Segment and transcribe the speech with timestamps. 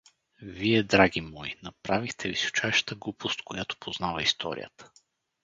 [0.41, 4.91] Вие, драги мой, направихте височайшата глупост, която познава историята.